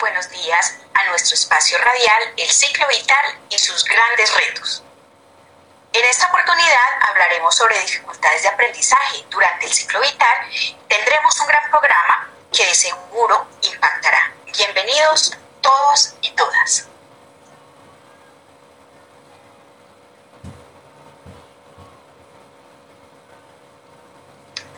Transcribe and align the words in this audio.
buenos 0.00 0.30
días 0.30 0.76
a 0.94 1.10
nuestro 1.10 1.34
espacio 1.34 1.76
radial 1.78 2.32
El 2.38 2.50
ciclo 2.50 2.86
vital 2.88 3.38
y 3.50 3.58
sus 3.58 3.84
grandes 3.84 4.34
retos. 4.34 4.82
En 5.92 6.04
esta 6.06 6.26
oportunidad 6.28 6.88
hablaremos 7.10 7.54
sobre 7.54 7.78
dificultades 7.80 8.42
de 8.42 8.48
aprendizaje 8.48 9.24
durante 9.28 9.66
el 9.66 9.72
ciclo 9.72 10.00
vital. 10.00 10.50
Tendremos 10.88 11.38
un 11.40 11.46
gran 11.46 11.70
programa 11.70 12.30
que 12.50 12.64
de 12.64 12.74
seguro 12.74 13.46
impactará. 13.60 14.32
Bienvenidos 14.56 15.36
todos 15.60 16.14
y 16.22 16.30
todas. 16.30 16.89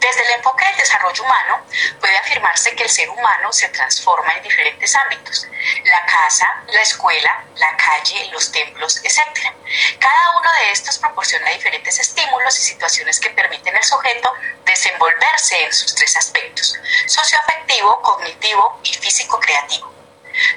Desde 0.03 0.25
el 0.25 0.32
enfoque 0.32 0.66
del 0.66 0.79
desarrollo 0.79 1.23
humano, 1.23 1.64
puede 2.00 2.16
afirmarse 2.16 2.75
que 2.75 2.82
el 2.82 2.91
ser 2.91 3.09
humano 3.09 3.53
se 3.53 3.68
transforma 3.68 4.32
en 4.32 4.43
diferentes 4.43 4.96
ámbitos, 4.96 5.46
la 5.85 6.04
casa, 6.04 6.45
la 6.67 6.82
escuela, 6.82 7.45
la 7.54 7.76
calle, 7.76 8.29
los 8.32 8.50
templos, 8.50 9.00
etc. 9.04 9.54
Cada 10.00 10.39
uno 10.40 10.50
de 10.59 10.73
estos 10.73 10.99
proporciona 10.99 11.50
diferentes 11.50 12.00
estímulos 12.00 12.59
y 12.59 12.62
situaciones 12.62 13.21
que 13.21 13.31
permiten 13.31 13.76
al 13.76 13.85
sujeto 13.85 14.35
desenvolverse 14.64 15.67
en 15.67 15.73
sus 15.73 15.95
tres 15.95 16.17
aspectos, 16.17 16.75
socioafectivo, 17.07 18.03
cognitivo 18.03 18.81
y 18.82 18.95
físico-creativo. 18.95 19.92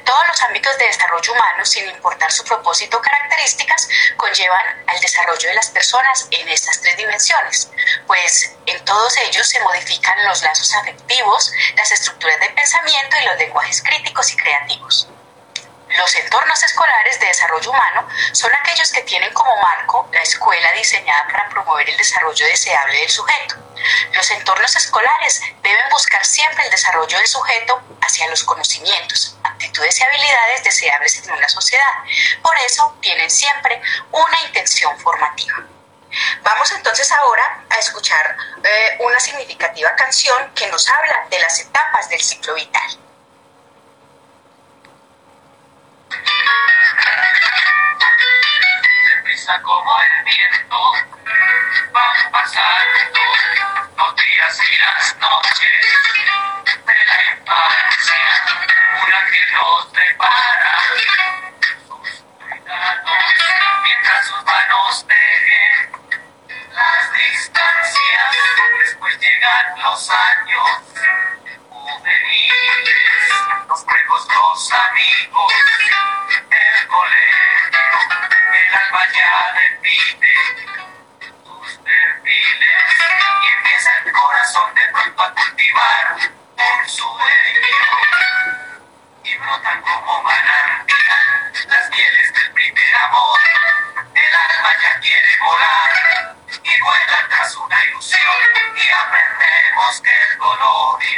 Todos 0.04 0.28
los 0.28 0.42
ámbitos 0.44 0.78
de 0.78 0.86
desarrollo 0.86 1.34
humano, 1.34 1.66
sin 1.66 1.90
importar 1.90 2.32
su 2.32 2.44
propósito 2.44 2.98
o 2.98 3.02
características, 3.02 3.88
conllevan 4.18 4.84
al 4.88 5.00
desarrollo 5.00 5.50
de 5.50 5.56
las 5.56 5.70
personas 5.70 6.28
en 6.32 6.48
estas 6.50 6.82
tres 6.82 6.98
dimensiones, 6.98 7.70
pues 8.08 8.52
en 8.66 8.84
todos 8.86 9.18
ellos 9.18 9.48
se 9.48 9.60
modifican 9.60 10.26
los 10.26 10.42
lazos 10.42 10.74
afectivos, 10.76 11.52
las 11.76 11.92
estructuras 11.92 12.40
de 12.40 12.50
pensamiento 12.50 13.18
y 13.22 13.26
los 13.26 13.38
lenguajes 13.38 13.82
críticos 13.82 14.32
y 14.32 14.38
creativos. 14.38 15.08
Los 15.98 16.16
entornos 16.16 16.62
escolares 16.62 17.20
de 17.20 17.28
desarrollo 17.28 17.70
humano 17.70 18.08
son 18.34 18.52
aquellos 18.54 18.92
que 18.92 19.04
tienen 19.04 19.32
como 19.34 19.56
marco 19.62 20.10
la 20.12 20.22
escuela 20.22 20.72
diseñada 20.74 21.26
para 21.28 21.48
promover 21.50 21.90
el 21.90 21.98
desarrollo 21.98 22.46
deseable 22.48 22.98
del 22.98 23.10
sujeto. 23.10 23.56
Los 24.12 24.30
entornos 24.32 24.76
escolares 24.76 25.42
deben 25.62 25.90
buscar 25.92 26.26
siempre 26.26 26.66
el 26.66 26.72
desarrollo 26.72 27.18
del 27.18 27.28
sujeto 27.28 27.82
hacia 28.02 28.28
los 28.28 28.44
conocimientos, 28.44 29.38
y 29.84 30.04
habilidades 30.04 30.64
deseables 30.64 31.18
en 31.18 31.32
una 31.32 31.50
sociedad. 31.50 31.84
Por 32.42 32.58
eso 32.60 32.98
tienen 33.02 33.30
siempre 33.30 33.82
una 34.12 34.42
intención 34.46 34.98
formativa. 35.00 35.56
Vamos 36.44 36.72
entonces 36.72 37.12
ahora 37.12 37.62
a 37.70 37.76
escuchar 37.76 38.38
eh, 38.64 38.98
una 39.00 39.20
significativa 39.20 39.94
canción 39.96 40.52
que 40.54 40.68
nos 40.68 40.88
habla 40.88 41.28
de 41.30 41.40
las 41.40 41.60
etapas 41.60 42.08
del 42.10 42.22
ciclo 42.22 42.54
vital. 42.54 43.00
Deprisa 49.18 49.62
como 49.62 50.00
el 50.00 50.24
viento, 50.24 50.78
van 51.92 52.32
pasando 52.32 53.20
los 53.98 54.16
días 54.16 54.60
y 54.72 54.78
las 54.78 55.16
noches 55.18 55.72
de 56.86 56.94
la 57.08 57.38
infancia, 57.38 58.55
nos 59.56 59.86
prepara 59.94 60.82
sus 61.88 62.24
cuidados, 62.40 63.24
mientras 63.84 64.28
sus 64.28 64.44
manos 64.44 65.06
dejen 65.08 65.92
las 66.74 67.14
distancias, 67.14 68.36
después 68.84 69.20
llegan 69.20 69.80
los 69.84 70.10
años 70.10 70.25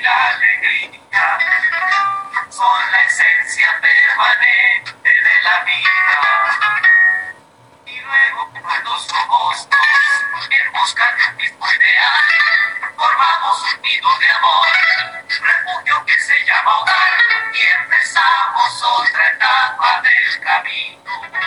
alegría 0.08 1.38
son 2.50 2.92
la 2.92 3.02
esencia 3.04 3.68
permanente 3.82 5.10
de 5.10 5.42
la 5.44 5.64
vida 5.64 6.22
luego 8.06 8.52
cuando 8.62 9.00
somos 9.00 9.70
dos 9.70 10.50
en 10.50 10.72
busca 10.72 11.14
de 11.16 11.26
un 11.30 11.36
mismo 11.38 11.66
ideal 11.74 12.94
formamos 12.96 13.64
un 13.74 13.82
nido 13.82 14.10
de 14.20 14.30
amor 14.30 14.68
refugio 15.28 16.06
que 16.06 16.20
se 16.20 16.46
llama 16.46 16.78
hogar 16.80 17.18
y 17.54 17.62
empezamos 17.84 18.84
otra 18.84 19.28
etapa 19.28 20.02
del 20.02 20.40
camino 20.42 21.47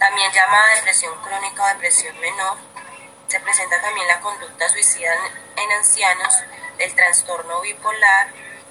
también 0.00 0.32
llamada 0.32 0.74
depresión 0.76 1.14
crónica 1.22 1.62
o 1.62 1.68
depresión 1.68 2.18
menor. 2.18 2.56
Se 3.28 3.38
presenta 3.38 3.80
también 3.80 4.08
la 4.08 4.20
conducta 4.20 4.68
suicida 4.68 5.14
en 5.56 5.72
ancianos, 5.72 6.34
el 6.78 6.92
trastorno 6.94 7.60
bipolar, 7.60 8.28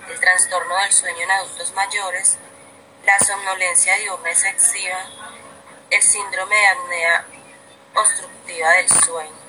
el 0.10 0.20
trastorno 0.20 0.76
del 0.78 0.92
sueño 0.92 1.22
en 1.22 1.32
adultos 1.32 1.72
mayores, 1.74 2.38
la 3.06 3.18
somnolencia 3.20 3.96
diurna 3.98 4.32
excesiva, 4.32 5.06
el 5.92 6.02
síndrome 6.02 6.56
de 6.56 6.68
apnea 6.68 7.26
obstructiva 7.94 8.72
del 8.72 8.90
sueño. 8.90 9.40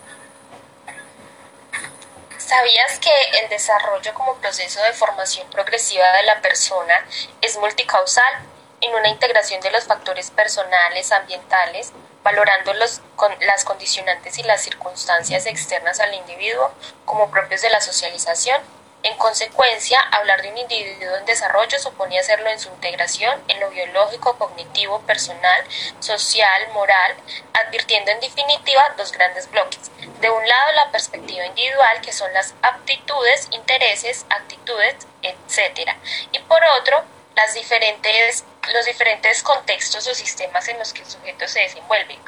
¿Sabías 2.36 2.98
que 2.98 3.12
el 3.42 3.48
desarrollo 3.48 4.12
como 4.12 4.34
proceso 4.36 4.82
de 4.82 4.92
formación 4.92 5.48
progresiva 5.50 6.12
de 6.12 6.24
la 6.24 6.40
persona 6.42 7.06
es 7.40 7.56
multicausal 7.56 8.49
en 8.80 8.94
una 8.94 9.08
integración 9.08 9.60
de 9.60 9.70
los 9.70 9.84
factores 9.84 10.30
personales, 10.30 11.12
ambientales, 11.12 11.92
valorando 12.22 12.74
los, 12.74 13.00
las 13.40 13.64
condicionantes 13.64 14.38
y 14.38 14.42
las 14.42 14.62
circunstancias 14.62 15.46
externas 15.46 16.00
al 16.00 16.14
individuo 16.14 16.70
como 17.04 17.30
propios 17.30 17.62
de 17.62 17.70
la 17.70 17.80
socialización? 17.80 18.60
En 19.02 19.16
consecuencia, 19.16 19.98
hablar 20.12 20.42
de 20.42 20.50
un 20.50 20.58
individuo 20.58 21.16
en 21.16 21.24
desarrollo 21.24 21.78
supone 21.78 22.18
hacerlo 22.18 22.50
en 22.50 22.60
su 22.60 22.68
integración 22.68 23.42
en 23.48 23.58
lo 23.58 23.70
biológico, 23.70 24.36
cognitivo, 24.36 25.00
personal, 25.02 25.64
social, 26.00 26.68
moral, 26.74 27.16
advirtiendo 27.64 28.10
en 28.10 28.20
definitiva 28.20 28.94
dos 28.98 29.10
grandes 29.12 29.50
bloques. 29.50 29.90
De 30.20 30.28
un 30.28 30.46
lado, 30.46 30.72
la 30.72 30.90
perspectiva 30.90 31.46
individual, 31.46 32.02
que 32.02 32.12
son 32.12 32.30
las 32.34 32.54
aptitudes, 32.60 33.48
intereses, 33.52 34.26
actitudes, 34.28 34.96
etc. 35.22 35.92
Y 36.32 36.38
por 36.40 36.60
otro, 36.78 37.02
las 37.36 37.54
diferentes, 37.54 38.44
los 38.72 38.84
diferentes 38.86 39.42
contextos 39.42 40.06
o 40.06 40.14
sistemas 40.14 40.68
en 40.68 40.78
los 40.78 40.92
que 40.92 41.02
el 41.02 41.10
sujeto 41.10 41.46
se 41.48 41.60
desenvuelve 41.60 42.18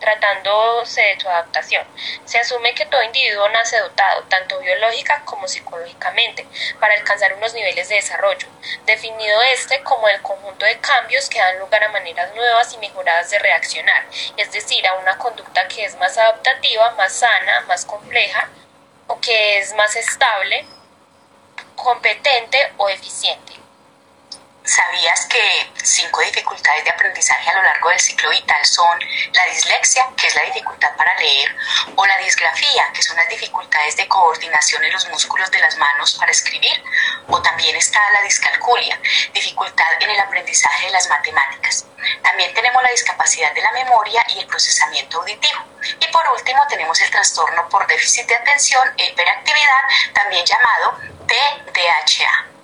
tratándose 0.00 1.02
de 1.02 1.20
su 1.20 1.28
adaptación. 1.28 1.86
Se 2.24 2.38
asume 2.38 2.74
que 2.74 2.86
todo 2.86 3.02
individuo 3.02 3.48
nace 3.50 3.78
dotado, 3.78 4.22
tanto 4.24 4.58
biológica 4.58 5.22
como 5.24 5.46
psicológicamente, 5.46 6.46
para 6.80 6.94
alcanzar 6.94 7.34
unos 7.34 7.54
niveles 7.54 7.88
de 7.88 7.96
desarrollo, 7.96 8.48
definido 8.86 9.40
este 9.52 9.82
como 9.82 10.08
el 10.08 10.20
conjunto 10.22 10.64
de 10.64 10.80
cambios 10.80 11.28
que 11.28 11.38
dan 11.38 11.58
lugar 11.60 11.84
a 11.84 11.88
maneras 11.88 12.34
nuevas 12.34 12.72
y 12.72 12.78
mejoradas 12.78 13.30
de 13.30 13.38
reaccionar, 13.38 14.04
es 14.36 14.50
decir, 14.50 14.86
a 14.88 14.94
una 14.94 15.16
conducta 15.18 15.68
que 15.68 15.84
es 15.84 15.94
más 15.96 16.16
adaptativa, 16.18 16.90
más 16.92 17.12
sana, 17.12 17.60
más 17.68 17.84
compleja, 17.84 18.48
o 19.06 19.20
que 19.20 19.58
es 19.58 19.74
más 19.74 19.94
estable, 19.96 20.64
competente 21.76 22.72
o 22.78 22.88
eficiente. 22.88 23.52
¿Sabías 24.70 25.26
que 25.26 25.72
cinco 25.82 26.20
dificultades 26.20 26.84
de 26.84 26.90
aprendizaje 26.90 27.50
a 27.50 27.54
lo 27.54 27.62
largo 27.64 27.88
del 27.88 27.98
ciclo 27.98 28.30
vital 28.30 28.64
son 28.64 29.00
la 29.32 29.44
dislexia, 29.46 30.06
que 30.16 30.28
es 30.28 30.34
la 30.36 30.42
dificultad 30.42 30.94
para 30.94 31.12
leer, 31.18 31.56
o 31.96 32.06
la 32.06 32.16
disgrafía, 32.18 32.86
que 32.94 33.02
son 33.02 33.16
las 33.16 33.28
dificultades 33.28 33.96
de 33.96 34.06
coordinación 34.06 34.84
en 34.84 34.92
los 34.92 35.08
músculos 35.08 35.50
de 35.50 35.58
las 35.58 35.76
manos 35.76 36.14
para 36.14 36.30
escribir, 36.30 36.84
o 37.26 37.42
también 37.42 37.74
está 37.74 37.98
la 38.12 38.22
discalculia, 38.22 38.96
dificultad 39.32 40.00
en 40.02 40.10
el 40.10 40.20
aprendizaje 40.20 40.86
de 40.86 40.92
las 40.92 41.08
matemáticas. 41.08 41.84
También 42.22 42.54
tenemos 42.54 42.80
la 42.80 42.90
discapacidad 42.90 43.52
de 43.52 43.62
la 43.62 43.72
memoria 43.72 44.24
y 44.28 44.38
el 44.38 44.46
procesamiento 44.46 45.18
auditivo. 45.18 45.64
Y 45.98 46.06
por 46.12 46.28
último 46.28 46.64
tenemos 46.68 47.00
el 47.00 47.10
trastorno 47.10 47.68
por 47.70 47.88
déficit 47.88 48.28
de 48.28 48.36
atención 48.36 48.88
e 48.96 49.06
hiperactividad, 49.06 49.82
también 50.14 50.46
llamado 50.46 50.96
TDAH. 51.26 52.59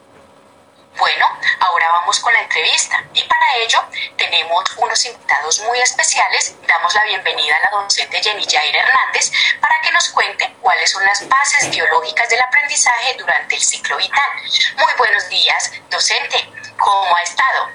Bueno, 0.99 1.27
ahora 1.61 1.89
vamos 1.91 2.19
con 2.21 2.33
la 2.33 2.41
entrevista 2.41 3.05
y 3.13 3.23
para 3.25 3.55
ello 3.57 3.85
tenemos 4.17 4.65
unos 4.79 5.05
invitados 5.05 5.61
muy 5.61 5.79
especiales. 5.81 6.55
Damos 6.67 6.95
la 6.95 7.05
bienvenida 7.05 7.55
a 7.57 7.71
la 7.71 7.83
docente 7.83 8.23
Jenny 8.23 8.45
Jair 8.45 8.75
Hernández 8.75 9.31
para 9.61 9.79
que 9.83 9.93
nos 9.93 10.09
cuente 10.09 10.57
cuáles 10.63 10.91
son 10.91 11.05
las 11.05 11.29
bases 11.29 11.71
biológicas 11.71 12.31
del 12.31 12.41
aprendizaje 12.41 13.15
durante 13.19 13.57
el 13.57 13.63
ciclo 13.63 13.99
vital. 13.99 14.31
Muy 14.77 14.93
buenos 14.97 15.29
días, 15.29 15.73
docente. 15.91 16.51
¿Cómo 16.79 17.15
ha 17.15 17.23
estado? 17.23 17.71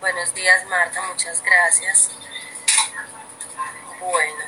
Buenos 0.00 0.32
días, 0.34 0.64
Marta. 0.64 1.02
Muchas 1.02 1.42
gracias. 1.42 2.10
Bueno, 4.00 4.44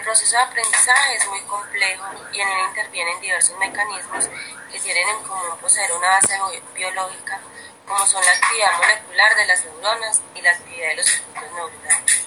el 0.00 0.06
proceso 0.06 0.34
de 0.34 0.42
aprendizaje 0.42 1.16
es 1.16 1.26
muy 1.28 1.42
complejo 1.42 2.04
y 2.32 2.40
en 2.40 2.48
él 2.48 2.66
intervienen 2.68 3.20
diversos 3.20 3.54
mecanismos 3.58 4.30
que 4.72 4.80
tienen 4.80 5.06
en 5.06 5.22
común 5.24 5.58
poseer 5.60 5.92
una 5.92 6.08
base 6.08 6.38
biológica, 6.74 7.38
como 7.86 8.06
son 8.06 8.24
la 8.24 8.32
actividad 8.32 8.78
molecular 8.78 9.36
de 9.36 9.46
las 9.46 9.62
neuronas 9.66 10.22
y 10.34 10.40
la 10.40 10.52
actividad 10.52 10.88
de 10.88 10.94
los 10.96 11.06
circuitos 11.06 11.52
neuronales, 11.52 12.24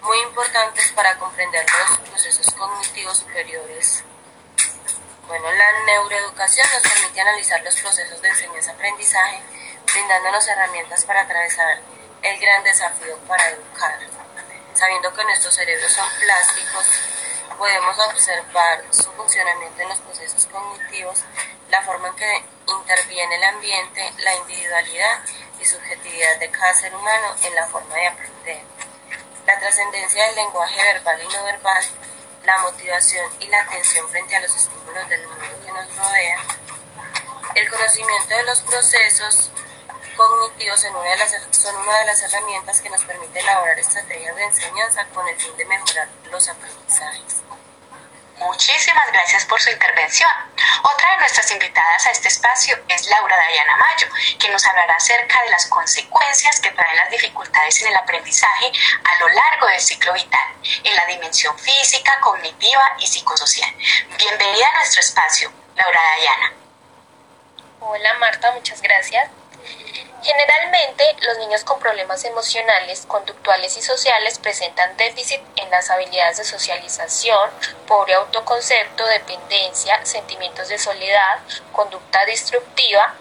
muy 0.00 0.18
importantes 0.22 0.90
para 0.92 1.18
comprender 1.18 1.66
los 1.70 1.98
procesos 1.98 2.54
cognitivos 2.54 3.18
superiores. 3.18 4.02
Bueno, 5.28 5.50
la 5.52 5.84
neuroeducación 5.84 6.66
nos 6.72 6.92
permite 6.92 7.20
analizar 7.20 7.62
los 7.62 7.78
procesos 7.78 8.22
de 8.22 8.28
enseñanza-aprendizaje, 8.28 9.42
brindándonos 9.92 10.48
herramientas 10.48 11.04
para 11.04 11.20
atravesar 11.20 11.78
el 12.22 12.40
gran 12.40 12.64
desafío 12.64 13.18
para 13.28 13.50
educar. 13.50 13.98
Sabiendo 14.76 15.10
que 15.14 15.24
nuestros 15.24 15.54
cerebros 15.54 15.90
son 15.90 16.06
plásticos, 16.20 16.86
podemos 17.56 17.98
observar 18.10 18.84
su 18.90 19.10
funcionamiento 19.12 19.80
en 19.80 19.88
los 19.88 19.98
procesos 20.00 20.46
cognitivos, 20.46 21.24
la 21.70 21.82
forma 21.82 22.08
en 22.08 22.16
que 22.16 22.44
interviene 22.66 23.36
el 23.36 23.44
ambiente, 23.44 24.12
la 24.18 24.34
individualidad 24.34 25.20
y 25.58 25.64
subjetividad 25.64 26.38
de 26.38 26.50
cada 26.50 26.74
ser 26.74 26.94
humano 26.94 27.34
en 27.42 27.54
la 27.54 27.66
forma 27.68 27.94
de 27.94 28.06
aprender. 28.06 28.60
La 29.46 29.58
trascendencia 29.58 30.26
del 30.26 30.36
lenguaje 30.36 30.82
verbal 30.82 31.22
y 31.22 31.28
no 31.34 31.44
verbal, 31.44 31.84
la 32.44 32.58
motivación 32.58 33.30
y 33.40 33.46
la 33.46 33.62
atención 33.62 34.06
frente 34.10 34.36
a 34.36 34.40
los 34.40 34.54
estímulos 34.54 35.08
del 35.08 35.26
mundo 35.26 35.44
que 35.64 35.72
nos 35.72 35.96
rodea, 35.96 36.38
el 37.54 37.70
conocimiento 37.70 38.36
de 38.36 38.42
los 38.42 38.60
procesos 38.60 39.50
cognitivos 40.16 40.80
son 40.80 40.96
una, 40.96 41.10
de 41.10 41.16
las, 41.16 41.32
son 41.50 41.76
una 41.76 41.98
de 41.98 42.04
las 42.06 42.22
herramientas 42.22 42.80
que 42.80 42.90
nos 42.90 43.04
permite 43.04 43.38
elaborar 43.38 43.78
estrategias 43.78 44.34
de 44.34 44.44
enseñanza 44.44 45.04
con 45.14 45.28
el 45.28 45.36
fin 45.36 45.56
de 45.56 45.64
mejorar 45.66 46.08
los 46.30 46.48
aprendizajes. 46.48 47.42
Muchísimas 48.38 49.10
gracias 49.12 49.46
por 49.46 49.60
su 49.60 49.70
intervención. 49.70 50.30
Otra 50.82 51.10
de 51.12 51.16
nuestras 51.18 51.50
invitadas 51.50 52.06
a 52.06 52.10
este 52.10 52.28
espacio 52.28 52.76
es 52.88 53.06
Laura 53.08 53.34
Dayana 53.34 53.76
Mayo, 53.76 54.08
que 54.38 54.50
nos 54.50 54.66
hablará 54.66 54.94
acerca 54.94 55.42
de 55.42 55.50
las 55.50 55.66
consecuencias 55.66 56.60
que 56.60 56.70
traen 56.70 56.96
las 56.96 57.10
dificultades 57.10 57.80
en 57.80 57.88
el 57.88 57.96
aprendizaje 57.96 58.72
a 59.04 59.18
lo 59.20 59.28
largo 59.28 59.66
del 59.68 59.80
ciclo 59.80 60.12
vital, 60.12 60.48
en 60.84 60.96
la 60.96 61.06
dimensión 61.06 61.58
física, 61.58 62.12
cognitiva 62.20 62.96
y 62.98 63.06
psicosocial. 63.06 63.74
Bienvenida 64.18 64.68
a 64.68 64.78
nuestro 64.78 65.00
espacio, 65.00 65.50
Laura 65.74 66.00
Dayana. 66.16 66.52
Hola 67.80 68.14
Marta, 68.14 68.52
muchas 68.52 68.82
gracias. 68.82 69.30
Generalmente, 70.22 71.16
los 71.20 71.38
niños 71.38 71.62
con 71.62 71.78
problemas 71.78 72.24
emocionales, 72.24 73.04
conductuales 73.06 73.76
y 73.76 73.82
sociales 73.82 74.38
presentan 74.38 74.96
déficit 74.96 75.40
en 75.56 75.70
las 75.70 75.90
habilidades 75.90 76.38
de 76.38 76.44
socialización, 76.44 77.50
pobre 77.86 78.14
autoconcepto, 78.14 79.06
dependencia, 79.06 80.04
sentimientos 80.04 80.68
de 80.68 80.78
soledad, 80.78 81.38
conducta 81.72 82.24
destructiva, 82.24 83.14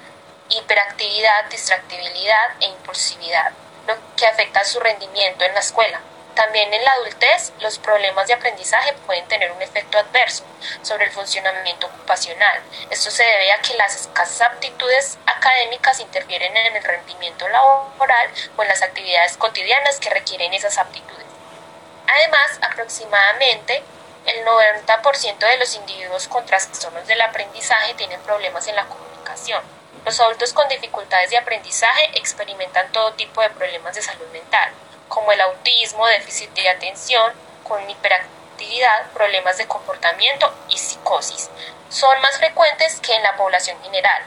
hiperactividad, 0.50 1.46
distractibilidad 1.50 2.52
e 2.60 2.68
impulsividad, 2.68 3.52
lo 3.88 3.96
que 4.16 4.26
afecta 4.26 4.64
su 4.64 4.80
rendimiento 4.80 5.46
en 5.46 5.54
la 5.54 5.60
escuela. 5.60 6.02
También 6.36 6.74
en 6.74 6.84
la 6.84 6.92
adultez, 6.92 7.54
los 7.62 7.80
problemas 7.80 8.28
de 8.28 8.34
aprendizaje 8.34 8.92
pueden 9.06 9.26
tener 9.30 9.52
un 9.54 9.62
efecto 9.62 9.98
adverso 9.98 10.44
sobre 10.82 11.06
el 11.06 11.12
funcionamiento 11.12 11.88
ocupacional. 11.88 12.62
Esto 12.90 13.10
se 13.10 13.24
debe 13.24 13.54
a 13.54 13.62
que 13.62 13.74
las 13.76 13.96
escasas 13.96 14.42
aptitudes 14.42 15.18
académicas 15.26 16.02
interfieren 16.02 16.56
en 16.58 16.76
el 16.76 16.84
rendimiento 16.84 17.48
laboral 17.48 18.30
o 18.58 18.64
en 18.64 18.68
las 18.68 18.82
actividades 18.82 19.38
cotidianas 19.38 20.00
que 20.02 20.10
requieren 20.10 20.54
esas 20.54 20.78
aptitudes. 20.78 21.26
Además, 22.08 22.60
aproximadamente 22.62 23.82
el 24.26 24.46
90% 24.46 25.38
de 25.38 25.58
los 25.58 25.76
individuos 25.76 26.28
con 26.28 26.46
trastornos 26.46 27.08
del 27.08 27.22
aprendizaje 27.22 27.94
tienen 27.94 28.20
problemas 28.22 28.68
en 28.68 28.76
la 28.76 28.86
comunicación. 28.86 29.64
Los 30.06 30.20
adultos 30.20 30.54
con 30.54 30.68
dificultades 30.70 31.32
de 31.32 31.38
aprendizaje 31.40 32.12
experimentan 32.14 32.92
todo 32.92 33.14
tipo 33.14 33.42
de 33.42 33.50
problemas 33.50 33.96
de 33.96 34.04
salud 34.04 34.28
mental, 34.28 34.72
como 35.08 35.32
el 35.32 35.42
autismo, 35.42 36.06
déficit 36.06 36.52
de 36.52 36.70
atención, 36.70 37.34
con 37.64 37.90
hiperactividad, 37.90 39.10
problemas 39.16 39.58
de 39.58 39.66
comportamiento 39.66 40.54
y 40.70 40.78
psicosis. 40.78 41.50
Son 41.90 42.22
más 42.22 42.38
frecuentes 42.38 43.00
que 43.00 43.16
en 43.16 43.24
la 43.24 43.36
población 43.36 43.82
general. 43.82 44.22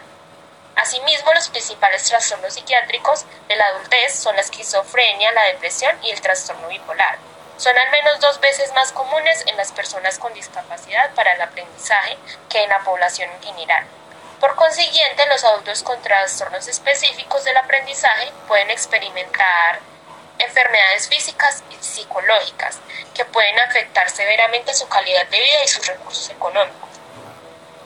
Asimismo, 0.75 1.33
los 1.33 1.49
principales 1.49 2.03
trastornos 2.09 2.55
psiquiátricos 2.55 3.25
de 3.47 3.55
la 3.55 3.67
adultez 3.67 4.19
son 4.19 4.35
la 4.35 4.43
esquizofrenia, 4.43 5.31
la 5.31 5.45
depresión 5.45 5.97
y 6.03 6.11
el 6.11 6.21
trastorno 6.21 6.67
bipolar. 6.67 7.19
Son 7.57 7.79
al 7.79 7.91
menos 7.91 8.19
dos 8.19 8.41
veces 8.41 8.73
más 8.73 8.91
comunes 8.91 9.45
en 9.47 9.57
las 9.57 9.71
personas 9.71 10.19
con 10.19 10.35
discapacidad 10.35 11.15
para 11.15 11.35
el 11.35 11.41
aprendizaje 11.41 12.19
que 12.49 12.65
en 12.65 12.71
la 12.71 12.81
población 12.81 13.31
en 13.31 13.43
general. 13.45 13.87
Por 14.41 14.55
consiguiente, 14.55 15.27
los 15.27 15.43
adultos 15.43 15.83
con 15.83 16.01
trastornos 16.01 16.69
específicos 16.69 17.43
del 17.43 17.57
aprendizaje 17.57 18.31
pueden 18.47 18.71
experimentar 18.71 19.81
enfermedades 20.39 21.09
físicas 21.09 21.65
y 21.71 21.83
psicológicas 21.83 22.79
que 23.15 23.25
pueden 23.25 23.59
afectar 23.59 24.09
severamente 24.09 24.75
su 24.75 24.89
calidad 24.89 25.27
de 25.27 25.41
vida 25.41 25.65
y 25.65 25.69
sus 25.69 25.85
recursos 25.89 26.31
económicos. 26.31 26.89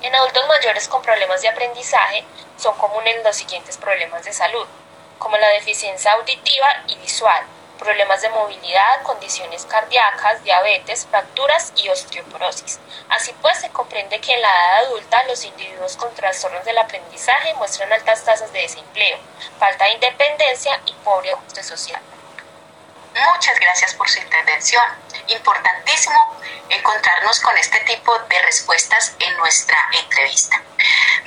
En 0.02 0.14
adultos 0.14 0.46
mayores 0.46 0.88
con 0.88 1.00
problemas 1.00 1.40
de 1.40 1.48
aprendizaje 1.48 2.22
son 2.58 2.76
comunes 2.76 3.24
los 3.24 3.34
siguientes 3.34 3.78
problemas 3.78 4.22
de 4.24 4.34
salud, 4.34 4.66
como 5.18 5.38
la 5.38 5.48
deficiencia 5.50 6.12
auditiva 6.12 6.68
y 6.86 6.96
visual, 6.96 7.46
problemas 7.82 8.22
de 8.22 8.30
movilidad, 8.30 9.02
condiciones 9.02 9.66
cardíacas, 9.66 10.42
diabetes, 10.44 11.06
fracturas 11.06 11.72
y 11.76 11.88
osteoporosis. 11.88 12.78
Así 13.08 13.34
pues, 13.42 13.58
se 13.58 13.70
comprende 13.70 14.20
que 14.20 14.34
en 14.34 14.42
la 14.42 14.48
edad 14.48 14.86
adulta 14.86 15.24
los 15.24 15.44
individuos 15.44 15.96
con 15.96 16.14
trastornos 16.14 16.64
del 16.64 16.78
aprendizaje 16.78 17.54
muestran 17.54 17.92
altas 17.92 18.24
tasas 18.24 18.52
de 18.52 18.60
desempleo, 18.60 19.18
falta 19.58 19.84
de 19.86 19.94
independencia 19.94 20.80
y 20.86 20.92
pobre 21.04 21.32
ajuste 21.32 21.62
social. 21.62 22.00
Muchas 23.14 23.58
gracias 23.60 23.94
por 23.94 24.08
su 24.08 24.20
intervención. 24.20 24.84
Importantísimo 25.28 26.36
encontrarnos 26.70 27.40
con 27.40 27.56
este 27.58 27.78
tipo 27.80 28.18
de 28.18 28.42
respuestas 28.42 29.14
en 29.18 29.36
nuestra 29.36 29.78
entrevista. 29.92 30.62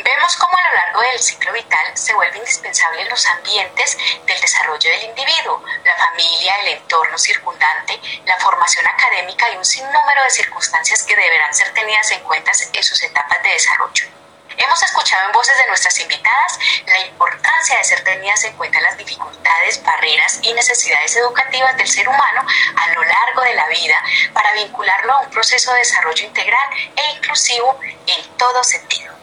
Vemos 0.04 0.36
cómo 0.38 0.58
a 0.58 0.70
lo 0.70 0.74
largo 0.74 1.01
del 1.01 1.20
ciclo 1.20 1.54
vital 1.54 1.96
se 1.96 2.13
vuelve 2.13 2.38
indispensable 2.38 3.06
los 3.06 3.25
ambientes 3.27 3.98
del 4.25 4.42
desarrollo 4.42 4.89
del 4.89 5.04
individuo, 5.04 5.63
la 5.84 5.96
familia, 5.96 6.56
el 6.62 6.68
entorno 6.70 7.18
circundante, 7.18 8.00
la 8.25 8.38
formación 8.38 8.88
académica 8.88 9.50
y 9.51 9.58
un 9.58 9.65
sinnúmero 9.65 10.24
de 10.24 10.30
circunstancias 10.32 11.04
que 11.04 11.15
deberán 11.15 11.54
ser 11.54 11.72
tenidas 11.74 12.12
en 12.12 12.24
cuenta 12.24 12.51
en 12.74 12.84
sus 12.84 13.01
etapas 13.04 13.44
de 13.44 13.50
desarrollo. 13.50 14.14
Hemos 14.57 14.83
escuchado 14.83 15.25
en 15.25 15.31
voces 15.31 15.57
de 15.57 15.67
nuestras 15.67 16.00
invitadas 16.00 16.59
la 16.85 17.00
importancia 17.01 17.77
de 17.77 17.83
ser 17.83 18.03
tenidas 18.03 18.43
en 18.43 18.55
cuenta 18.57 18.79
las 18.81 18.97
dificultades, 18.97 19.83
barreras 19.83 20.39
y 20.41 20.53
necesidades 20.53 21.15
educativas 21.15 21.75
del 21.77 21.88
ser 21.88 22.07
humano 22.07 22.45
a 22.75 22.88
lo 22.93 23.03
largo 23.03 23.41
de 23.41 23.53
la 23.55 23.67
vida 23.67 23.95
para 24.33 24.53
vincularlo 24.53 25.13
a 25.13 25.19
un 25.21 25.29
proceso 25.29 25.74
de 25.74 25.79
desarrollo 25.79 26.25
integral 26.25 26.69
e 26.95 27.12
inclusivo 27.17 27.79
en 28.07 28.38
todo 28.38 28.63
sentido. 28.63 29.13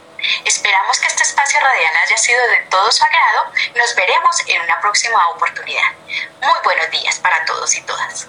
Esperamos 0.44 0.98
que 1.00 1.08
este 1.08 1.24
espacio 1.24 1.60
radial 1.60 1.96
haya 1.96 2.16
sido 2.16 2.46
de 2.48 2.58
todo 2.70 2.90
su 2.92 3.04
agrado. 3.04 3.52
Nos 3.74 3.94
veremos 3.96 4.36
en 4.46 4.62
una 4.62 4.80
próxima 4.80 5.18
oportunidad. 5.28 5.92
Muy 6.40 6.58
buenos 6.62 6.90
días 6.90 7.18
para 7.18 7.44
todos 7.44 7.74
y 7.74 7.82
todas. 7.82 8.28